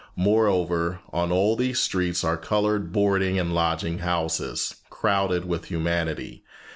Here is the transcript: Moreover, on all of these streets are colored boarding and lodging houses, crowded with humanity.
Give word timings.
Moreover, 0.17 0.99
on 1.13 1.31
all 1.31 1.53
of 1.53 1.59
these 1.59 1.77
streets 1.79 2.23
are 2.23 2.35
colored 2.35 2.91
boarding 2.91 3.37
and 3.37 3.53
lodging 3.53 3.99
houses, 3.99 4.77
crowded 4.89 5.45
with 5.45 5.65
humanity. 5.65 6.43